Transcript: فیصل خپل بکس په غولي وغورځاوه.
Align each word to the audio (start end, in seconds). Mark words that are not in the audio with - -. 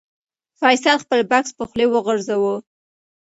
فیصل 0.59 0.95
خپل 1.03 1.19
بکس 1.29 1.49
په 1.57 1.63
غولي 1.69 1.85
وغورځاوه. 1.89 2.55